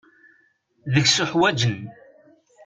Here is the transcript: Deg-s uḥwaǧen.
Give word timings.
Deg-s 0.93 1.17
uḥwaǧen. 1.23 1.79